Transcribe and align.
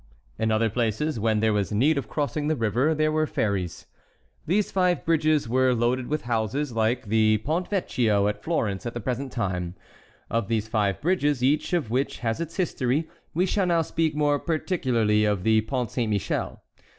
In 0.39 0.49
other 0.51 0.71
places 0.71 1.19
when 1.19 1.41
there 1.41 1.53
was 1.53 1.71
need 1.71 1.95
of 1.95 2.09
crossing 2.09 2.47
the 2.47 2.55
river 2.55 2.95
there 2.95 3.11
were 3.11 3.27
ferries. 3.27 3.85
These 4.47 4.71
five 4.71 5.05
bridges 5.05 5.47
were 5.47 5.75
loaded 5.75 6.07
with 6.07 6.23
houses 6.23 6.71
like 6.71 7.05
the 7.09 7.37
Pont 7.45 7.67
Vecchio 7.67 8.27
at 8.27 8.41
Florence 8.41 8.87
at 8.87 8.95
the 8.95 8.99
present 8.99 9.31
time. 9.31 9.75
Of 10.27 10.47
these 10.47 10.67
five 10.67 11.01
bridges, 11.01 11.43
each 11.43 11.71
of 11.71 11.91
which 11.91 12.17
has 12.25 12.41
its 12.41 12.55
history, 12.57 13.09
we 13.35 13.45
shall 13.45 13.67
now 13.67 13.83
speak 13.83 14.15
more 14.15 14.39
particularly 14.39 15.23
of 15.23 15.43
the 15.43 15.61
Pont 15.61 15.91
Saint 15.91 16.09
Michel. 16.09 16.63